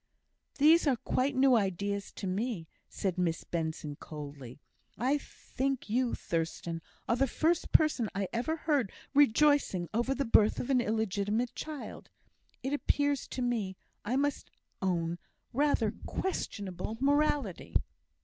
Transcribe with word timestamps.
"These 0.57 0.87
are 0.87 0.95
quite 0.95 1.35
new 1.35 1.53
ideas 1.55 2.11
to 2.13 2.25
me," 2.25 2.67
said 2.89 3.19
Miss 3.19 3.43
Benson, 3.43 3.97
coldly. 3.97 4.59
"I 4.97 5.19
think 5.19 5.91
you, 5.91 6.15
Thurstan, 6.15 6.81
are 7.07 7.15
the 7.15 7.27
first 7.27 7.71
person 7.71 8.09
I 8.15 8.27
ever 8.33 8.55
heard 8.55 8.91
rejoicing 9.13 9.89
over 9.93 10.15
the 10.15 10.25
birth 10.25 10.59
of 10.59 10.71
an 10.71 10.81
illegitimate 10.81 11.53
child. 11.53 12.09
It 12.63 12.73
appears 12.73 13.27
to 13.27 13.43
me, 13.43 13.77
I 14.03 14.15
must 14.15 14.49
own, 14.81 15.19
rather 15.53 15.93
questionable 16.07 16.97
morality." 16.99 17.75